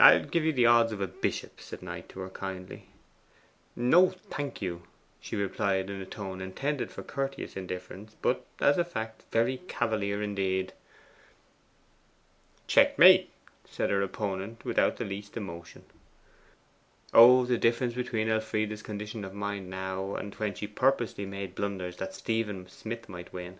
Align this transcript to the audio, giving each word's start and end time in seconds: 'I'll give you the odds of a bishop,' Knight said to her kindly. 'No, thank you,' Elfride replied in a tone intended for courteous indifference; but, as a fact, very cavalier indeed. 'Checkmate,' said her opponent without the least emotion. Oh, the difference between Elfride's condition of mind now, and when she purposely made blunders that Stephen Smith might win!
'I'll 0.00 0.24
give 0.24 0.46
you 0.46 0.52
the 0.54 0.64
odds 0.64 0.92
of 0.92 1.00
a 1.02 1.06
bishop,' 1.06 1.60
Knight 1.82 2.04
said 2.06 2.08
to 2.08 2.20
her 2.20 2.30
kindly. 2.30 2.86
'No, 3.76 4.08
thank 4.30 4.62
you,' 4.62 4.84
Elfride 5.22 5.40
replied 5.40 5.90
in 5.90 6.00
a 6.00 6.06
tone 6.06 6.40
intended 6.40 6.90
for 6.90 7.02
courteous 7.02 7.54
indifference; 7.54 8.16
but, 8.22 8.46
as 8.60 8.78
a 8.78 8.82
fact, 8.86 9.24
very 9.30 9.58
cavalier 9.68 10.22
indeed. 10.22 10.72
'Checkmate,' 12.66 13.28
said 13.68 13.90
her 13.90 14.00
opponent 14.00 14.64
without 14.64 14.96
the 14.96 15.04
least 15.04 15.36
emotion. 15.36 15.84
Oh, 17.12 17.44
the 17.44 17.58
difference 17.58 17.92
between 17.92 18.30
Elfride's 18.30 18.80
condition 18.80 19.22
of 19.22 19.34
mind 19.34 19.68
now, 19.68 20.14
and 20.14 20.34
when 20.36 20.54
she 20.54 20.66
purposely 20.66 21.26
made 21.26 21.54
blunders 21.54 21.98
that 21.98 22.14
Stephen 22.14 22.66
Smith 22.70 23.06
might 23.06 23.34
win! 23.34 23.58